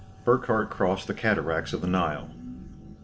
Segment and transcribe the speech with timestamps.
[0.25, 2.31] Burckhardt crossed the cataracts of the Nile.